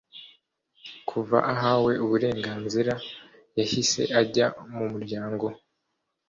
[1.09, 2.93] Kuva ahawe uburenganzira
[3.57, 5.45] yahise ajya mumuryango